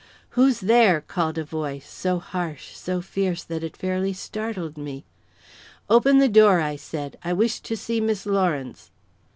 [0.29, 5.05] "Who's there?" called a voice, so harsh, so fierce, that it fairly startled me.
[5.91, 7.19] "Open the door," I said.
[7.23, 8.89] "I wish to see Miss Lawrence."